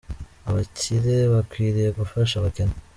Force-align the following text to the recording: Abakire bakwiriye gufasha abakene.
Abakire 0.49 1.15
bakwiriye 1.33 1.89
gufasha 1.99 2.33
abakene. 2.37 2.75